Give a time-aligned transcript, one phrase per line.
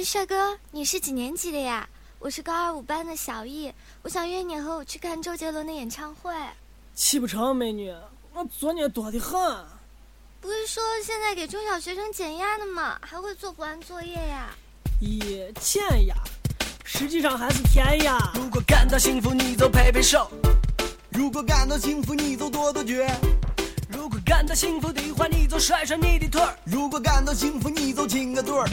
[0.00, 1.86] 哎，帅哥，你是几年级的呀？
[2.18, 6.32] 我是高二五班的小易，我想约你和我去看周杰伦的演唱会。
[6.96, 7.94] 去不成，美女，
[8.32, 9.38] 我作业多的很。
[10.40, 12.98] 不是说现在给中小学生减压的吗？
[13.02, 14.48] 还会做不完作业呀？
[15.02, 16.14] 咦，减压，
[16.82, 18.18] 实际上还是填压。
[18.36, 20.30] 如果感到幸福，你就拍拍手；
[21.10, 23.06] 如果感到幸福，你就跺跺脚；
[23.90, 28.66] 如果感到幸福的话，你就甩甩你的腿儿；如果感到幸福，你就亲个嘴儿。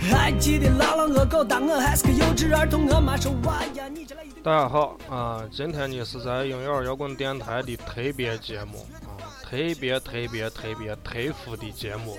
[0.00, 5.42] 还记得老狼恶狗，当我还是个幼稚儿童，我妈说娃呀，你这来一大家好啊！
[5.50, 12.18] 今天呢是在婴幼儿摇滚电台的特别节目啊，特别特别特别特殊的节目。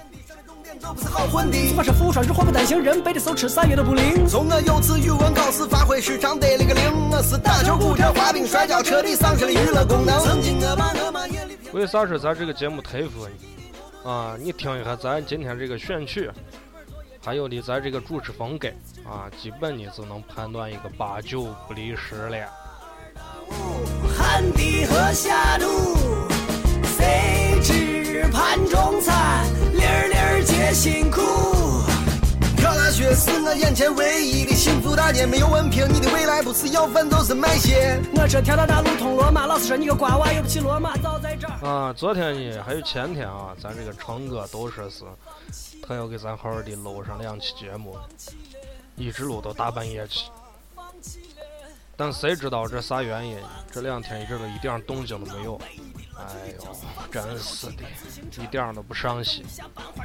[0.82, 1.58] 都不是好混的。
[1.78, 4.28] 我是福双是祸不单行，人背的手吃啥药都不灵。
[4.28, 10.20] 从我有次语文考试发挥失常得了个零，我是打球、骨折、滑冰、摔跤，彻底丧失了娱乐功能。
[10.20, 14.12] 曾经我把我妈眼里为啥说咱这个节目特殊呢？
[14.12, 16.30] 啊，你听一下咱今天这个选曲，
[17.28, 18.70] 还有的咱这个主持风格
[19.04, 22.48] 啊，基本你就能判断一个八九不离十了。
[24.18, 25.66] 旱地和下土，
[26.86, 31.20] 谁知盘中餐，粒粒皆辛苦。
[32.98, 38.02] 考大学是我眼前唯一的幸福大街，没有文凭，你的未来不是要饭就是卖血。
[38.16, 41.54] 我这条条大路通罗马，老师说你个瓜娃，又不骑罗马早在这儿。
[41.68, 45.04] 啊，昨天呢还有前天啊，咱这个成哥都说是
[45.88, 47.96] 他要给咱好好的录上两期节目，
[48.96, 50.32] 一直录到大半夜去。
[51.96, 53.38] 但谁知道这啥原因？
[53.72, 55.60] 这两天一直都一点动静都没有。
[56.20, 56.76] 哎呦，
[57.12, 57.84] 真是的，
[58.42, 59.46] 一点都不上心。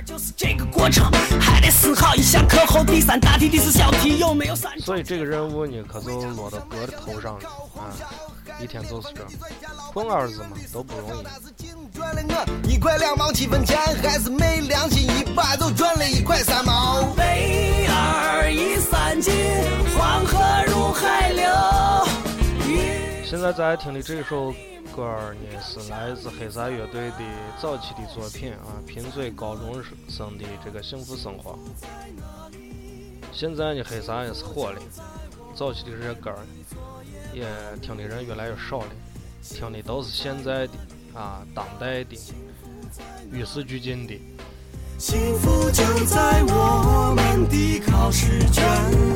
[0.04, 1.10] 就是这个过程，
[1.40, 4.78] 还得思考一下课后第三大题、第四小题有没有三。
[4.80, 7.90] 所以这个任务呢，可就落到哥的头上了啊！
[8.60, 9.26] 一天就是这，
[9.92, 11.22] 混儿子嘛都不容易。
[11.94, 17.02] 赚了我一块两毛七分钱，还是没良心，一把就赚了一块三毛。
[17.16, 19.32] 北二一三进，
[19.96, 21.46] 黄河入海流。
[23.24, 24.54] 现在咱听的这首
[24.94, 27.18] 歌儿呢，是来自黑撒乐队的
[27.60, 31.58] 早期的作品啊，贫嘴高中生的这个幸福生活。
[33.32, 34.80] 现在呢，黑撒也是火了，
[35.54, 36.38] 早期的这些歌儿
[37.32, 37.46] 也
[37.80, 38.90] 听的人越来越少了，
[39.42, 40.72] 听的都是现在的
[41.14, 42.18] 啊，当代的，
[43.32, 44.20] 与时俱进的。
[44.98, 48.62] 幸福就在我们的考试卷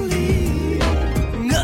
[0.09, 0.55] 里。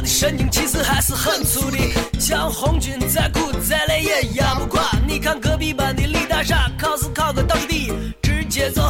[0.02, 1.78] 的神经其实还是很粗的，
[2.18, 4.90] 像红军再苦再累也压不垮。
[5.06, 8.82] 你看隔壁班的李大傻，考试考个倒数第一，直接就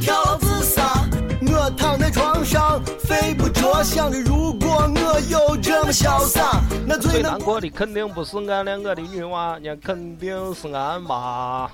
[0.00, 1.04] 跳楼自杀。
[1.42, 11.68] 我躺在床上，睡不着，想着如果我有这么潇洒，那最难难过的肯定不是俺两个的女娃，那肯定是俺妈。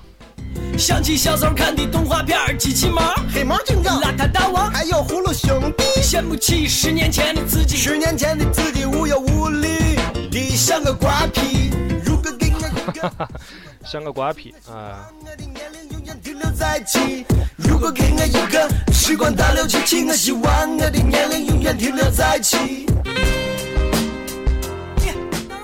[0.77, 3.01] 想起小时候看的动画片儿，机器猫、
[3.33, 5.83] 黑猫警长、邋遢大王，还有葫芦兄弟。
[6.01, 9.95] 羡慕起十年前的自己，十年前的自己无忧无虑
[10.29, 11.71] 的像个瓜皮。
[12.03, 13.29] 如果给我一个，
[13.85, 15.09] 像个瓜皮啊！
[15.21, 17.25] 我的年龄永远停留在一起。
[17.55, 22.85] 如果给我一个时光倒流机器，我希望我的年龄永远停留在一起。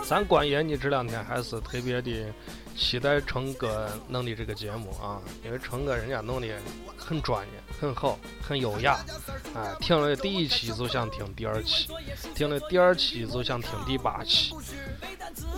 [0.09, 2.33] 咱关爷，你这两天还是特别的
[2.75, 6.47] 期待成哥弄的这个节目啊，因为成哥人家弄的
[6.97, 8.97] 很专业、很好、很优雅，
[9.55, 11.89] 哎，听了第一期就想听第二期，
[12.33, 14.51] 听了第二期就想听第八期。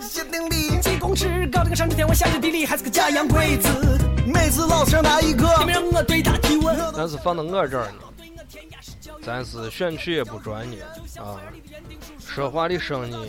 [0.02, 3.70] 限定里几公尺高这个上知天文，下知地理，还是个假洋鬼子。
[4.26, 6.78] 每次老师拿一个，也没让我对他提问。
[6.94, 8.02] 但是放到我这儿呢，
[9.22, 10.82] 咱是选曲也不专业
[11.16, 11.40] 啊，
[12.34, 13.28] 说话的声音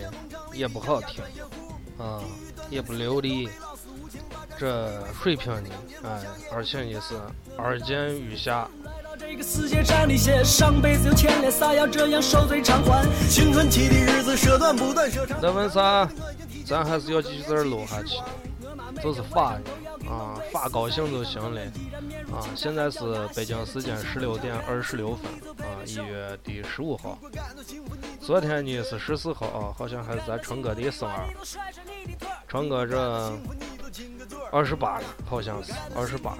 [0.54, 1.22] 也不好听
[1.98, 2.24] 啊，
[2.70, 3.50] 也不流利，
[4.58, 5.70] 这水平呢，
[6.06, 6.22] 哎，
[6.54, 7.16] 而且也是
[7.58, 8.66] 二见余下。
[9.20, 13.06] 这个世界上的些上辈子有牵连，啥要这样受罪偿还？
[13.30, 16.10] 青春期的日子说短不短，说长那为啥
[16.66, 18.16] 咱还是要继续在这儿录下去？
[19.04, 19.64] 就是法呢
[20.10, 21.62] 啊，发高兴就行了
[22.32, 22.44] 啊！
[22.56, 23.00] 现在是
[23.36, 25.32] 北京时间十六点二十六分
[25.66, 27.18] 啊，一月的十五号。
[28.20, 31.14] 昨天呢是十四号啊，好像还是咱成哥的生日。
[32.48, 33.40] 成哥这
[34.52, 36.38] 二十八了，好像是二十八。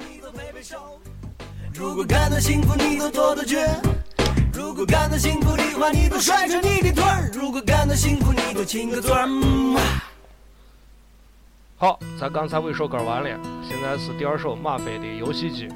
[1.74, 3.58] 如果感到幸福，你就跺跺脚；
[4.54, 9.26] 如果感到幸福的话，你就甩甩你的腿儿；如果感到幸福，你就亲个嘴儿。
[9.26, 10.10] 嗯啊
[11.84, 15.68] 好，咱刚才一首歌完了，现在是第二首马飞的《游戏机》。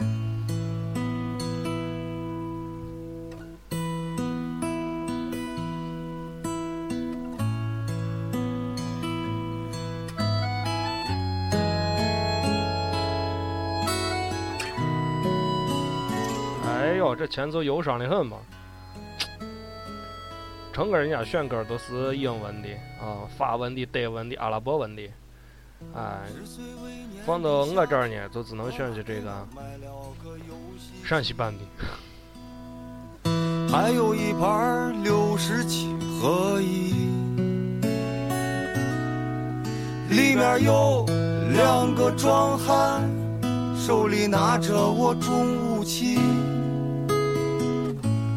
[16.65, 18.37] 哎呦，这前奏忧伤的很嘛！
[20.71, 22.69] 成个人家选歌都是英文的
[23.01, 25.01] 啊，法文的、德文的、阿拉伯文的，
[25.93, 26.27] 哎，
[27.25, 29.47] 放到我这儿呢，就只能选择这个
[31.03, 31.63] 陕西版的。
[33.69, 36.93] 还有一盘六十七合一，
[40.09, 41.05] 里面有
[41.53, 43.03] 两个壮汉，
[43.75, 46.17] 手里拿着我重武器。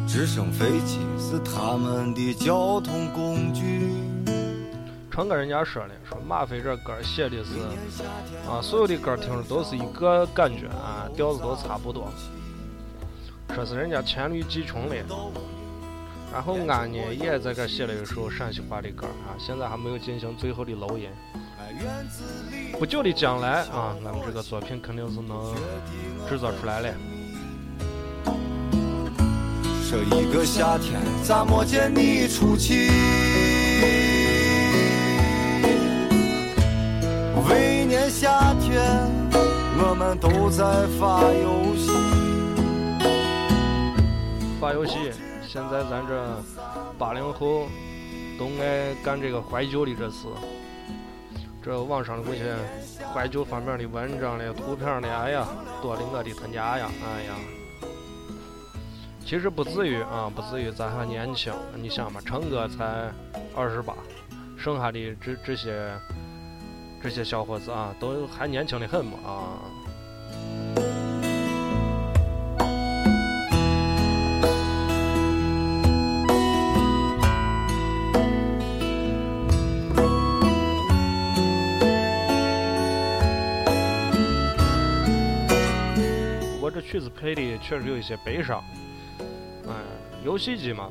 [0.07, 3.90] 直升飞机是他们的交通工具。
[5.11, 7.59] 成跟人家说的，说马飞这歌写的是
[8.49, 12.09] 啊，所有的歌听着都是一个感觉啊，调子都差不多。
[13.53, 14.95] 说是人家黔驴技穷的，
[16.31, 21.09] 然后俺呢也在这写了一首陕西话的歌啊，现在还没有进行最后的录音。
[22.79, 25.53] 不久的将来啊，俺们这个作品肯定是能
[26.29, 26.93] 制作出来的。
[29.89, 32.89] 这一个夏天，咋没见你出去？
[37.51, 38.81] 每年夏天，
[39.77, 41.91] 我们都在发游戏。
[44.57, 45.11] 发游戏，
[45.45, 46.41] 现在咱这
[46.97, 47.67] 八零后
[48.39, 50.27] 都爱干这个怀旧的这事。
[51.61, 52.55] 这网上的这些
[53.13, 55.45] 怀旧方面的文章的、图片的，哎呀，
[55.81, 56.89] 多的我的他家呀！
[57.03, 57.35] 哎呀，
[59.25, 61.53] 其实不至于啊，不至于，咱还年轻。
[61.75, 63.11] 你想吧，成哥才
[63.53, 63.93] 二十八，
[64.57, 65.91] 剩下的这这些
[67.03, 69.57] 这些小伙子啊，都还年轻的很嘛啊。
[86.83, 88.61] 曲子配的确实有一些悲伤，
[89.65, 89.71] 哎，
[90.25, 90.89] 游戏机嘛，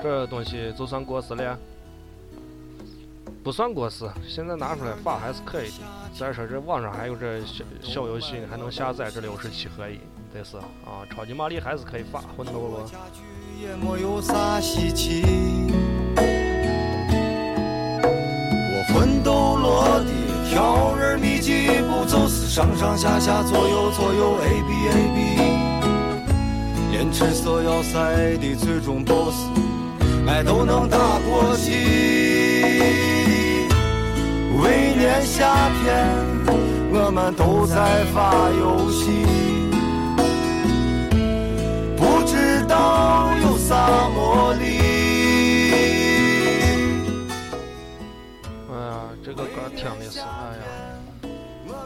[0.00, 1.58] 这东西就算过时了，
[3.42, 5.78] 不算过时，现在拿出来发还是可以的。
[6.16, 9.98] 再说这网上还有这小小游戏，还能下载这六十七合一，
[10.32, 12.88] 得是啊，超级玛丽还是可以发魂斗罗。
[13.60, 15.22] 也没有啥稀奇
[18.70, 20.06] 我魂斗罗的。
[20.48, 25.18] 跳人秘籍步骤是上上下下左右左右 A B A B，
[26.92, 29.48] 连赤色要塞的最终 BOSS，
[30.28, 32.51] 哎都能打过去。
[34.60, 36.06] 每年夏天，
[36.92, 39.24] 我们都在发游戏，
[41.96, 44.62] 不知道有啥魔力。
[49.24, 50.62] 这个歌听的是，哎呀，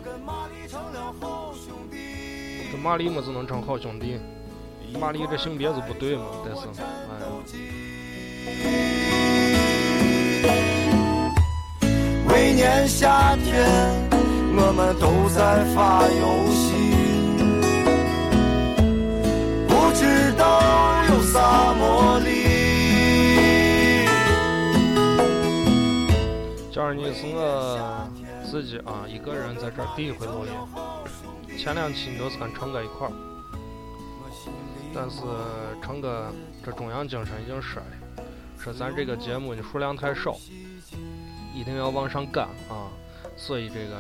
[0.03, 0.19] 跟
[2.81, 4.19] 玛丽么只能成好兄弟，
[4.99, 7.21] 玛丽这性别是不对嘛，但是，哎
[9.21, 9.26] 呀。
[12.57, 13.69] 年夏天，
[14.57, 16.73] 我们都在发游戏，
[19.69, 22.27] 不知道有啥魔力。
[26.73, 28.09] 假如你是我
[28.51, 33.13] 自己啊，一个人在这儿第一回录音，前两期你都是跟成哥一块儿，
[34.95, 35.21] 但是
[35.83, 36.33] 成哥
[36.65, 38.25] 这中央精神已经说了，
[38.59, 40.35] 说咱这个节目的数量太少，
[41.57, 42.93] 一定要往上赶啊，
[43.35, 43.97] 所以这个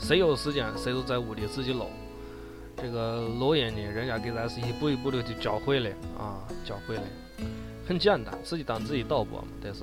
[0.00, 1.90] 谁有时间谁都在屋里自己录，
[2.74, 7.02] 这个录音呢，人家给咱是一步一步的就教会了啊，教会了，
[7.86, 9.82] 很简单，自己当自己导播嘛，但是。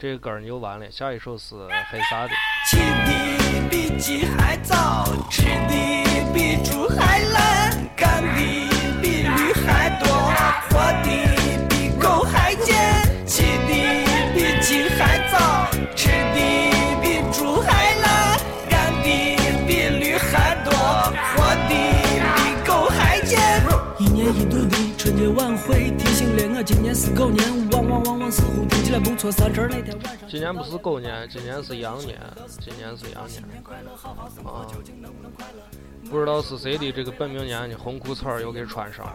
[0.00, 1.56] 这个歌儿就完了，下一首是
[1.90, 2.30] 黑撒的。
[2.70, 8.34] 起的比鸡还早，吃的比猪还懒，干的
[9.02, 10.06] 比驴还多，
[10.68, 11.08] 活的
[14.68, 16.36] 的比鸡还早，吃的
[17.00, 19.08] 比猪还懒，干的
[19.66, 21.72] 比驴还多，活的
[22.36, 23.40] 比狗还贱。
[23.98, 27.42] 一年一度的春节晚会提醒了我，今年是狗年。
[27.70, 28.30] 汪汪汪！
[28.30, 29.32] 似乎听起来不错。
[29.32, 32.18] 三十那天晚上，今年不是狗年，今年是羊年，
[32.60, 33.42] 今年是羊年。
[34.44, 34.66] 啊，
[36.10, 39.12] 不知道是谁的这个本命年，的红裤衩又给穿上了。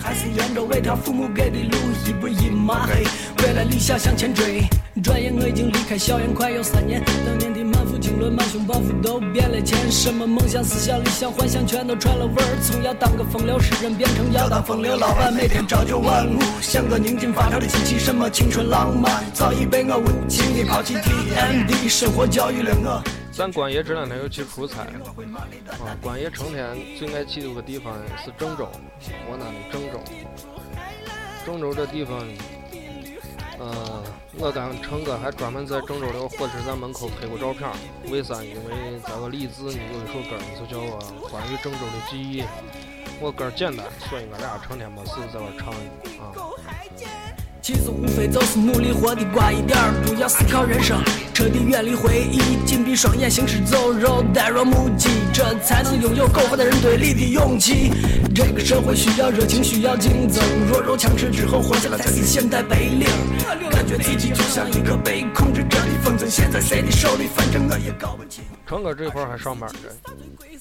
[0.00, 3.04] 还是沿着为他父母给的路，一步一马黑，
[3.42, 4.62] 为了理想向前追。
[5.02, 12.58] 转眼我已经离开校园快有三年，当年的满腹经纶、满胸抱负都变了钱，什么梦想、思想、理想、幻想全都串了味儿。
[12.62, 17.98] 从要当个风流诗人变成要当风流老板，每天朝九晚五，像个宁静发条的机器。
[17.98, 20.94] 什么青春浪漫，早已被我无情地抛弃。
[20.94, 23.25] TMD 生活教育了我。
[23.36, 28.64] 咱关爷这两天又去出差，啊，关爷成天最爱去的个地方是郑州，
[29.28, 30.00] 河南的郑州。
[31.44, 32.18] 郑州这地方，
[33.58, 34.02] 呃，
[34.38, 37.70] 我跟成哥还专门在郑州的火车站门口拍过照片。
[38.10, 38.42] 为啥？
[38.42, 40.98] 因为在我励志呢有一首歌，就叫我
[41.30, 42.42] 关于郑州的记忆。
[43.20, 45.74] 我歌简单，所以我俩成天没事在这唱
[46.24, 46.32] 啊。
[47.66, 51.02] 其实无非就是努力活得乖一点，不要思考人生，
[51.34, 57.90] 彻底远离回忆，紧闭双眼，行尸走肉，呆若木鸡，这才能拥有篝火的人堆里的勇气。
[58.32, 63.08] 这个社会需要热情，需要竞争，弱肉强食之后活下来才是现代白领。
[63.72, 68.44] 感觉自己就像一颗被控制着的风筝，现在谁的手里，反正我也搞不清。
[68.66, 69.88] 成哥这块儿还上班着，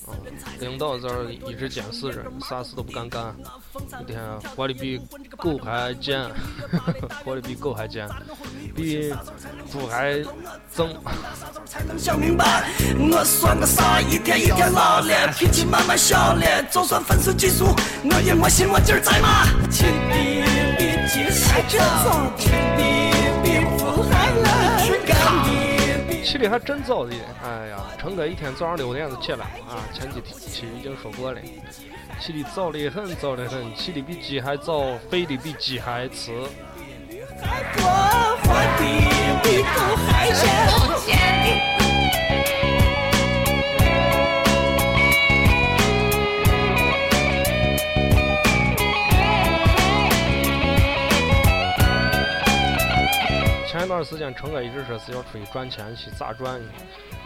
[0.05, 0.13] 啊，
[0.59, 3.35] 领导这儿一直监视着，啥事都不敢干，
[3.99, 4.21] 一天
[4.55, 5.01] 活的比
[5.35, 6.29] 狗还贱。
[7.23, 8.07] 活得比狗还贱，
[8.75, 9.11] 比
[9.71, 10.23] 猪还
[10.69, 10.87] 脏。
[11.65, 12.69] 才能想明白，
[13.11, 13.99] 我算个啥？
[13.99, 16.63] 一天一天老了，脾气慢慢小了。
[16.71, 19.45] 就算粉丝我也没心没劲儿在嘛。
[19.71, 20.15] 亲的
[20.77, 22.83] 比鸡还真早，亲的
[23.43, 24.45] 比富还懒，
[26.25, 27.13] 起的还真早的。
[27.43, 31.39] 哎呀，成哥一天早上六点就起来啊，前几期已经说过了。
[32.19, 36.31] 起的早的很，早的很，起的比鸡还早，飞的比鸡还吃。
[53.95, 56.69] 段时间，成哥一直说是要出去赚钱，去咋赚呢？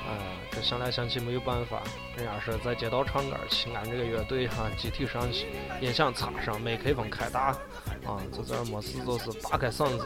[0.05, 0.13] 啊，
[0.51, 1.81] 这想来想去没有办法，
[2.15, 5.47] 人家说在街道唱歌，去俺这个乐队哈，集体上去，
[5.81, 7.47] 音响插上，麦克风开大，
[8.05, 10.05] 啊，就这没事就是打开嗓子，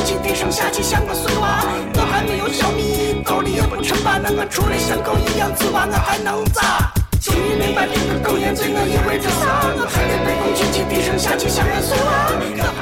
[0.01, 1.61] 举起低声下气像个碎娃，
[1.93, 6.91] 我还没有小米，兜里也不称霸，那我除了像狗一样吃完我还能咋？
[7.21, 9.61] 终于明白这个狗眼对我意味着啥？
[9.77, 12.33] 我还得被公举起低声下气像个碎娃。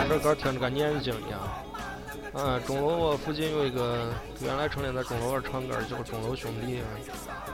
[0.07, 1.39] 这歌听着跟念经一样。
[2.31, 4.07] 啊，钟楼我附近有一个，
[4.39, 6.79] 原来成天在钟楼那唱歌叫钟楼兄弟，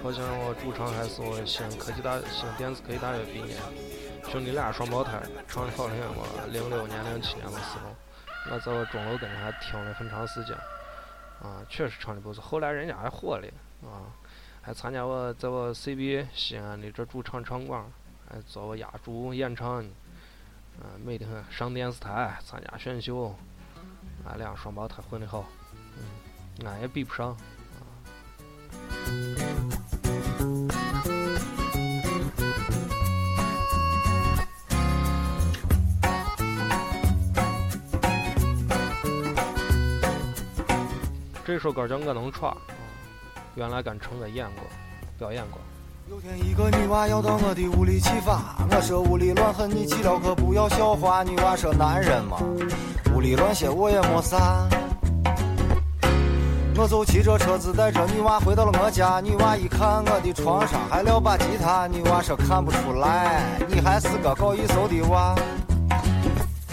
[0.04, 3.58] 好像我主唱还是我西安科技大、西安电子科技大学毕业，
[4.30, 5.18] 兄弟俩双胞胎，
[5.50, 5.98] 唱的好听。
[6.14, 6.22] 我
[6.54, 7.90] 零六年、零七年的时候，
[8.52, 10.56] 我在我钟楼跟还听了很长时间，
[11.42, 12.44] 啊，确实唱的不错。
[12.44, 13.48] 后来人家还火了，
[13.88, 14.06] 啊，
[14.62, 17.84] 还参加我在我 CBA 西安的这主场场馆，
[18.30, 19.84] 还做我压轴演唱，
[20.80, 23.36] 啊，美的很，上电视台参加选秀。
[24.28, 25.46] 俺俩双胞胎混的好，
[25.98, 27.30] 嗯，俺也比不上。
[27.32, 27.36] 啊
[41.46, 42.58] 这首歌叫我能闯，
[43.54, 44.64] 原来跟成哥演过，
[45.20, 45.62] 表演过。
[46.10, 51.22] 有天一个女娃要到我的屋里去发，我说屋里乱很，你去了可不要笑话。
[51.22, 52.40] 女娃说男人嘛，
[53.14, 54.68] 屋里乱些我也没啥。
[56.78, 65.36] 我就骑着车子带着女娃回到了我家，女娃一看我的床上还撂把吉他，女娃说看不出来，你还是个搞艺术的娃。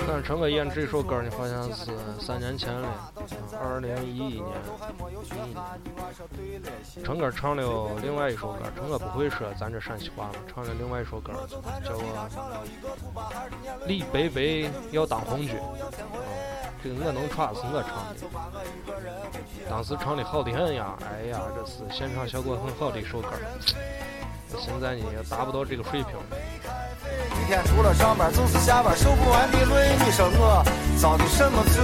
[0.06, 1.90] 看成哥演这首歌呢，好像是
[2.20, 3.12] 三年前了，
[3.60, 4.46] 二零一一年。
[7.04, 11.32] 成哥唱了另外一首歌，成哥不会说咱这陕西话嘛，唱了另外一首歌，
[11.84, 12.28] 叫我
[13.86, 15.56] 李白白要当红军。
[16.82, 18.16] 这个我能唱是我唱的，
[19.70, 23.28] 当时唱的好的很呀，哎呀，这是现场效果很好的一首歌。
[24.60, 26.16] 现在你也达不到这个水平。
[27.40, 30.64] 一天除了上班就是下班，受不完的累，你说我
[30.98, 31.82] 遭的什么罪？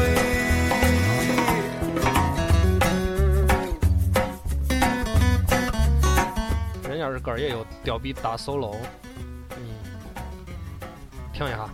[6.89, 8.77] 人家这歌也有吊臂大 solo，
[9.57, 9.59] 嗯，
[11.33, 11.69] 听一下。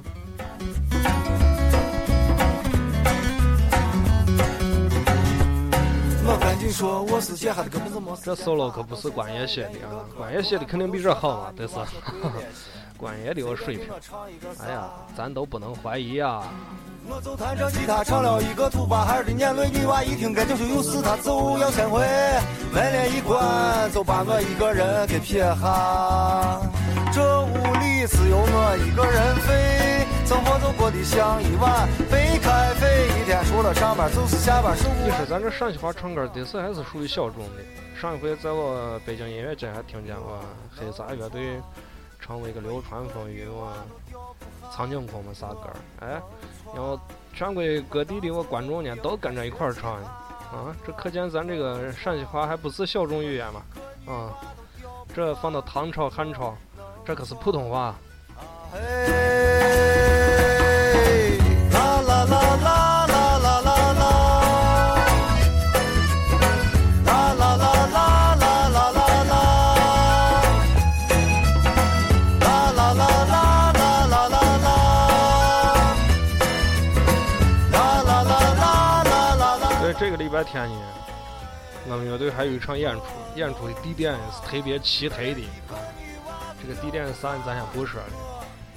[8.23, 11.75] 这 solo 可不是关爷写的啊，关爷写的肯定比这好啊，这是，
[12.97, 13.87] 关爷的有水平。
[14.59, 16.43] 哎呀，咱都不能怀疑啊。
[17.07, 22.00] 我就弹着吉他唱了一个土巴孩的年轮，女娃一听感情就有事，她就要先回，
[22.73, 26.61] 门帘一关就把我一个人给撇下。
[27.14, 27.47] 这屋
[27.78, 30.04] 里只有我一个人飞。
[30.26, 34.76] 生活就过得像一碗白开水，一天除了上班就是下班。
[34.76, 37.62] 你说咱这陕西话唱歌得是还是属于小众的？
[38.00, 40.40] 上一回在我北京音乐节还听见过
[40.75, 41.61] 黑撒乐队
[42.21, 43.73] 唱过一个流川枫与我
[44.73, 46.21] 苍井空嘛啥歌哎，
[46.75, 46.99] 然后
[47.33, 49.92] 全国各地的我观众呢都跟着一块儿唱
[50.50, 53.62] 啊，这可见咱这个陕西话还不是小众语言嘛
[54.12, 54.35] 啊，
[55.14, 56.56] 这放到唐朝汉朝，
[57.07, 57.95] 这可是普通话。
[61.83, 62.85] 啦啦啦啦。
[80.17, 80.77] 礼拜天呢，
[81.87, 83.03] 我们乐队还有一场演出，
[83.37, 85.77] 演出的地点是特别奇特的啊。
[86.66, 88.06] 这个地点是啥，咱先不说了，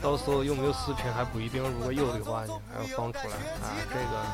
[0.01, 1.63] 到时候有没有视频还不一定。
[1.63, 3.71] 如果有的话呢，还要放出来啊。
[3.89, 4.25] 这个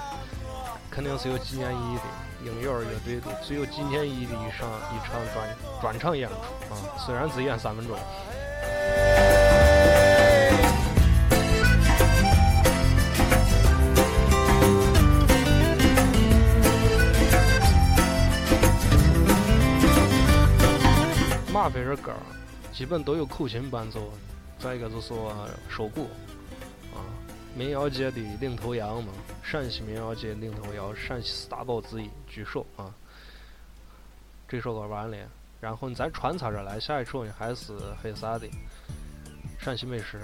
[0.89, 2.01] 肯定是有纪念意义的，
[2.49, 6.35] 婴幼儿乐队的最有纪念意义的一场一场专专场演出
[6.73, 6.97] 啊。
[6.97, 7.95] 虽然只演三分钟。
[21.53, 22.11] 马飞这歌
[22.73, 24.09] 基本都有口琴伴奏，
[24.57, 26.07] 再一个就是说手鼓，
[26.91, 27.05] 啊，
[27.55, 29.13] 民谣界的领头羊嘛，
[29.43, 32.91] 陕西民谣界领头羊，陕西四大宝之一，举手啊。
[34.47, 35.17] 这首歌完了，
[35.61, 38.47] 然后你再穿插着来，下一首呢还是黑撒的
[39.59, 40.19] 陕西美食。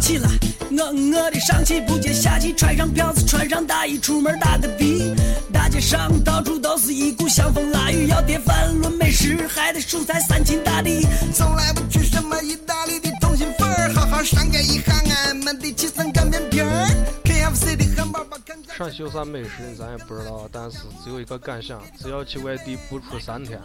[0.00, 0.28] 起来，
[0.70, 5.16] 我我的上气不接下气，穿上票子，穿上大衣，出门打个的。
[5.52, 11.06] 大街上到处都是一股香风腊雨，要点饭论美食，还得蔬菜三秦大地。
[11.32, 14.92] 从来不去什么意大利的通心粉儿，好好商量一下
[15.26, 16.86] 俺们的七层擀面皮儿。
[17.24, 18.36] KFC 的汉堡包。
[18.76, 23.56] 陕西有啥美食咱也不知道，但是只有一个感想：只要去外地不出三天，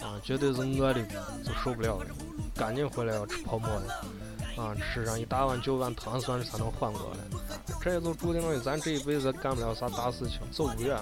[0.00, 1.02] 啊，绝对是饿的
[1.44, 2.06] 就受不了了，
[2.54, 3.82] 赶紧回来要吃泡馍了。
[4.56, 7.18] 啊，吃上一大碗九碗汤算是才能缓过来。
[7.82, 10.96] 这也就注定了咱这一辈子干不了啥大事情，走不远。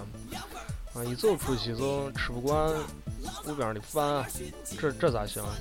[0.94, 2.70] 啊，一走出去就吃不惯
[3.44, 4.24] 路边的饭，
[4.78, 5.56] 这这咋行啊？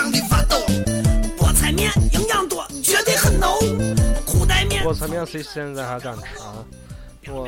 [0.00, 0.56] 香的发抖。
[1.36, 3.50] 菠菜面营养多，绝对很浓。
[4.24, 6.64] 裤带面，菠菜面谁现在还敢吃啊？
[7.28, 7.46] 我。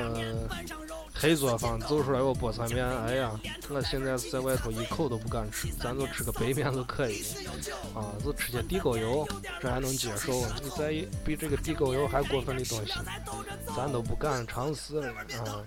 [1.22, 3.30] 黑作坊走出来个菠菜面，哎呀，
[3.68, 7.22] 我现在在外头一口都不敢吃，咱就吃个白面就可以，
[7.94, 9.24] 啊，就吃些地沟油，
[9.60, 10.32] 这还能接受。
[10.60, 10.92] 你再
[11.24, 12.92] 比这个地沟油还过分的东西，
[13.76, 15.00] 咱都不敢尝试。
[15.00, 15.62] 了啊。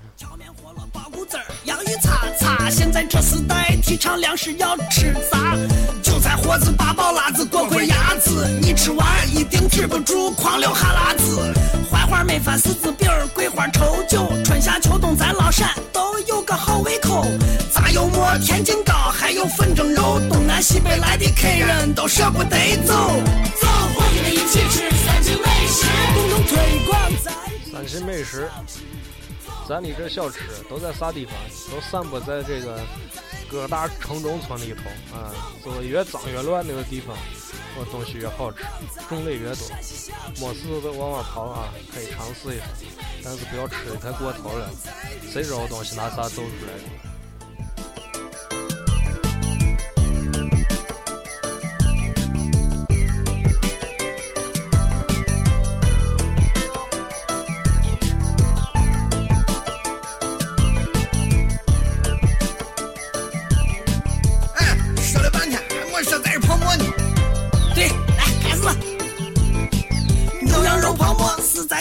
[1.63, 5.55] 洋芋擦擦，现在这时代提倡粮食要吃杂，
[6.03, 11.53] 韭菜、货子、八宝、辣子、锅盔、鸭子，你吃完一定止不住狂流哈喇子。
[11.89, 12.91] 槐花焖饭、柿子
[20.65, 22.91] 西北来的客人都舍不得走。
[23.61, 27.11] 走，我们一起吃三秦美食，共同推广。
[27.71, 28.49] 三秦美食，
[29.69, 31.35] 咱的这小吃都在啥地方？
[31.69, 32.79] 都散布在这个
[33.47, 35.29] 各大城中村里头啊，
[35.63, 37.15] 就越脏越乱那个地方。
[37.77, 38.63] 我东西越好吃，
[39.07, 39.69] 种类越多，
[40.39, 42.65] 没事就往往跑啊，可以尝试一下，
[43.23, 44.67] 但是不要吃的太过头了，
[45.31, 47.14] 谁知道东西拿啥走出来的？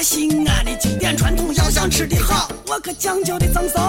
[0.05, 3.81] 西安的经典传统，要想吃的好，我可讲究的赠送。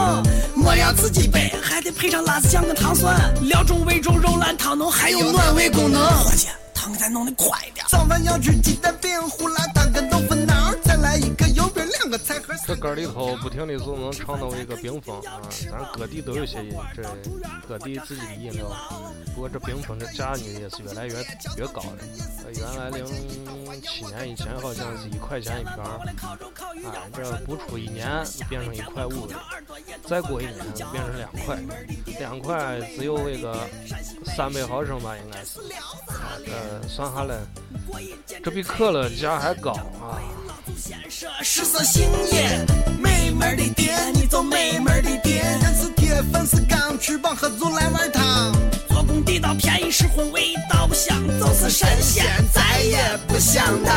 [0.55, 3.13] 馍要自己备，还得配上辣子酱跟糖蒜。
[3.41, 6.01] 料中味中肉烂汤浓，还有暖胃功能。
[6.23, 7.85] 伙计，汤给咱弄的快点。
[7.89, 11.45] 早饭要吃鸡蛋饼、胡辣汤跟豆腐脑，再来一个
[12.67, 15.41] 这歌里头不停的就能唱到一个冰峰啊，
[15.71, 16.63] 咱各地都有些
[16.95, 17.03] 这
[17.67, 18.67] 各地自己的饮料，
[19.33, 21.13] 不过这冰峰这价呢也是越来越
[21.57, 21.97] 越高了。
[22.53, 23.05] 原来零
[23.81, 25.99] 七年以前好像是一块钱一瓶儿，
[26.85, 29.43] 哎，这不出一年变成一块五了，
[30.07, 30.57] 再过一年
[30.91, 31.57] 变成两块，
[32.19, 33.67] 两块只有那个
[34.35, 35.59] 三百毫升吧，应该是，
[36.51, 37.39] 呃，算下来，
[38.43, 40.21] 这比可乐价还高啊。
[40.77, 42.65] 先说食色性也，
[42.99, 45.57] 美门的店，你走美门的店。
[45.63, 48.51] 俺是铁粉是，刚翅膀合足来玩汤。
[48.89, 53.95] 做工地道，便宜实惠，味道不香，就是神仙再也不想当。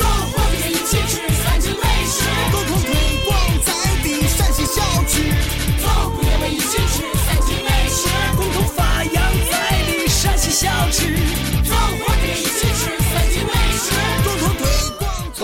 [0.00, 2.88] 走，我们一起吃三秦美食，共同推
[3.26, 3.36] 广
[3.66, 5.20] 在地陕西小吃。
[5.82, 5.86] 走，
[6.16, 9.14] 我们一起吃三秦美食，共同发扬
[9.50, 9.52] 在
[9.86, 11.29] 地陕西小吃。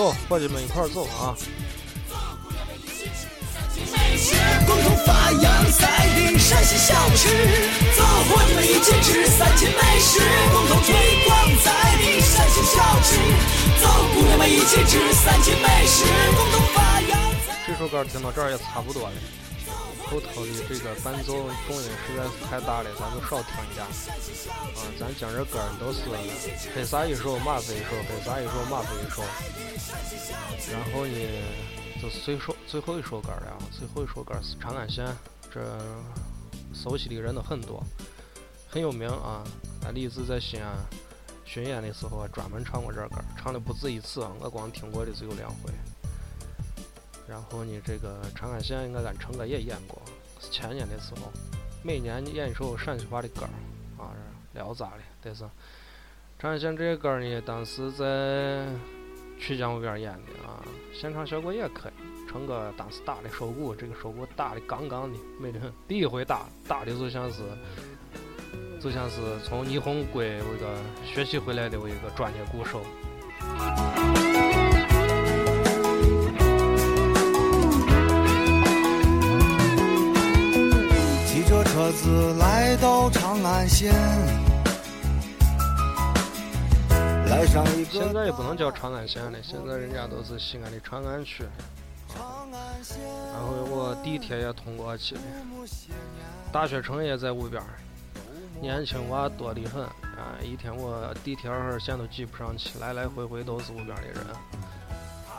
[0.07, 1.35] 走，伙计们一块儿走啊！
[4.65, 7.27] 共同发扬赛地陕西小吃，
[7.97, 10.21] 走，伙计们一起吃三秦美食，
[10.53, 13.19] 共同推广在地陕西小吃，
[13.81, 16.05] 走，姑娘们一起吃三秦美食，
[16.37, 17.19] 共同发扬。
[17.67, 19.11] 这首歌听到这儿也差不多了，
[20.09, 21.33] 后头的这个伴奏
[21.67, 23.85] 重音实在是太大了，咱就少听一点。
[23.85, 25.99] 啊，咱讲这歌儿都是
[26.73, 29.21] 黑啥一首马飞一首，黑啥一首马飞一首。
[30.71, 31.17] 然后呢，
[32.01, 35.05] 就是最首最后一首歌了，最后一首歌是《长安县》，
[35.53, 35.61] 这
[36.73, 37.83] 熟悉的人都很多，
[38.69, 39.43] 很有名啊。
[39.83, 40.73] 俺李志在西安
[41.45, 45.71] 巡演的时候专门唱过这歌儿，唱的不止一次，我光听过的只有两回。
[47.27, 50.01] 然后呢，这个长安县应该俺成哥也演过，
[50.39, 51.31] 是前年的时候，
[51.83, 53.49] 每年演一首陕西话的歌儿
[54.01, 54.15] 啊，
[54.53, 54.99] 聊咋的？
[55.21, 55.43] 但是
[56.39, 58.65] 长安县这些歌儿呢，当时在
[59.39, 60.63] 曲江湖边演的啊，
[60.93, 61.91] 现场效果也可以。
[62.29, 67.41] 成哥当时打的手鼓，这个手鼓打的杠杠的，没人第一回打，打的就像是
[68.81, 72.81] 就像是从霓虹国那个学习回来的我一个专业鼓手。
[81.97, 83.91] 子来到长安县，
[87.27, 91.43] 来上一个现在也不能叫长安县了，现在人家都是西安的长安区。
[92.15, 95.21] 然后我地铁也通过去了，
[96.51, 97.67] 大学城也在屋边儿，
[98.61, 100.37] 年轻娃多得很啊！
[100.41, 104.23] 一天我地铁二号线都挤不上去，来来回回都是屋边的人。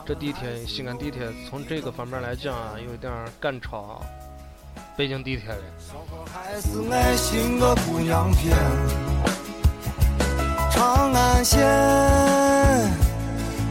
[0.05, 4.03] 这地铁，西安地铁从这个方面来讲啊，有一点赶超
[4.99, 5.59] 北京地铁了。
[6.27, 8.53] 还是爱心的姑娘片。
[10.73, 11.65] 长安县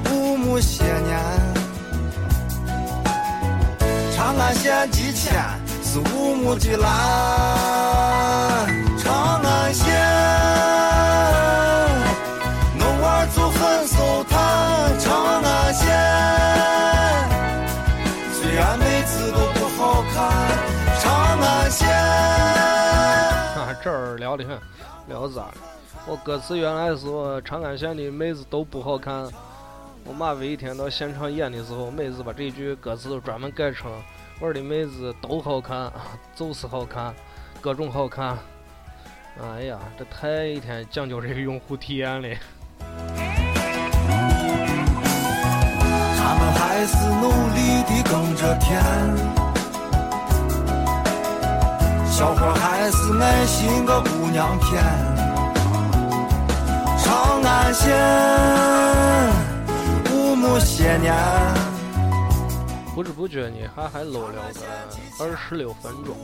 [0.10, 1.20] 五亩些年，
[4.16, 5.34] 长安县几千
[5.84, 7.77] 是五亩的蓝。
[24.38, 24.58] 的很，
[25.08, 25.54] 聊咋了？
[26.06, 29.28] 我歌词原来说长安县的妹子都不好看，
[30.06, 33.92] 我马飞一天到现场演的时候，每次把这句歌词专门改成
[34.40, 35.92] 我的妹子都好看，
[36.36, 37.14] 就是好看，
[37.60, 38.38] 各种好看。
[39.42, 42.30] 哎呀，这太一天讲究这个用户体验了。
[46.20, 48.82] 他们还是努力地耕着田，
[52.18, 54.84] 小伙还是爱心个姑娘片。
[56.98, 57.96] 长安县
[60.12, 61.14] 五亩些年，
[62.96, 66.16] 不知不觉呢，还还搂了个二十六分钟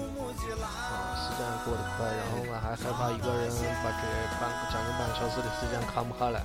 [0.63, 3.51] 啊，时间过得快，然后我还害怕一个人
[3.83, 4.01] 把这
[4.41, 6.41] 半将近半个小时的时间看不下来，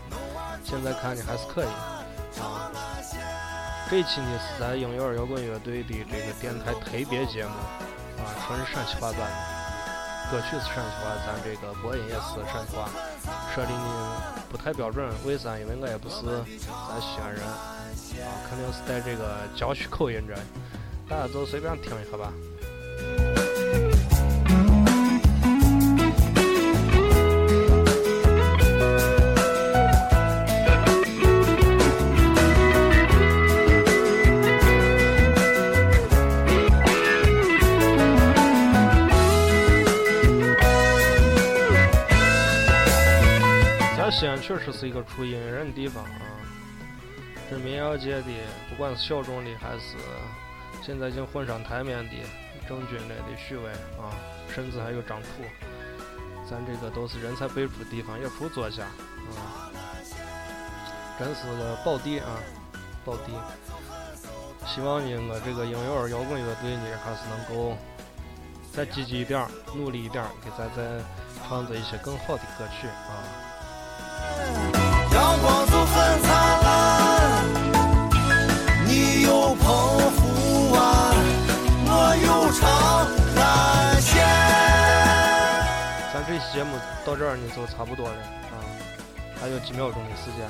[0.63, 1.69] 现在看呢还是可以
[2.39, 2.69] 啊。
[3.89, 7.53] 这期呢是咱婴幼儿摇滚乐队的这个电台特别节目
[8.19, 9.21] 啊，纯陕西话版，
[10.31, 12.89] 歌曲是陕西话，咱这个播音也是陕西话，
[13.55, 15.59] 说的呢不太标准，为啥？
[15.59, 16.17] 因为我也不是
[16.67, 17.43] 咱西安人。
[17.45, 17.75] 啊，
[18.49, 20.35] 肯定是带这个郊区口音这，
[21.09, 22.33] 大家就随便听一下吧。
[44.19, 46.11] 西安确实是一个出音乐人的地方啊。
[47.49, 48.27] 这民谣界的，
[48.69, 49.95] 不管是小众的还是
[50.83, 52.17] 现在已经混上台面的
[52.69, 54.11] 郑钧类的许巍啊，
[54.53, 55.29] 甚至还有张楚，
[56.51, 59.71] 咱这个都是人才辈出的地方，也出作家啊，
[61.17, 62.43] 真是个宝地啊，
[63.05, 63.33] 宝地。
[64.67, 67.79] 希望呢，我这个婴幼儿摇滚乐队呢，还是能够
[68.73, 70.83] 再积极一点，努力一点，给咱再
[71.47, 73.48] 创作一些更好的歌曲啊。
[75.19, 76.31] 阳光总很灿
[76.63, 77.43] 烂，
[78.87, 79.67] 你有澎
[80.13, 80.79] 湖湾，
[81.87, 81.91] 我
[82.23, 82.63] 有长
[83.43, 84.15] 安县。
[86.15, 88.63] 咱这期节目到这儿呢，就差不多了啊，
[89.41, 90.49] 还有几秒钟的时间，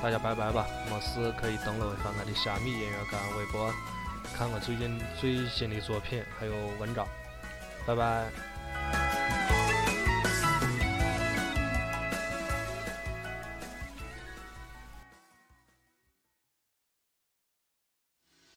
[0.00, 0.64] 大家拜拜吧。
[0.88, 3.74] 没事可以登录一下我的虾米音乐跟微博，
[4.38, 7.04] 看我最近最新的作品还有文章。
[7.84, 8.26] 拜拜。